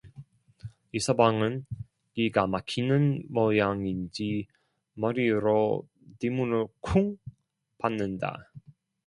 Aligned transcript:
이서방은 0.93 1.67
기가 2.15 2.47
막히는 2.47 3.25
모양인지 3.29 4.47
머리로 4.95 5.87
대문을 6.17 6.65
쿵 6.81 7.19
받는다. 7.77 8.49